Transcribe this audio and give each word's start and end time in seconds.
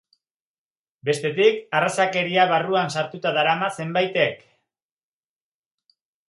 Bestetik, 1.09 1.59
arrazakeria 1.79 2.45
barruan 2.53 2.89
sartuta 2.95 3.35
darama 3.37 3.69
zenbaitek. 3.85 4.41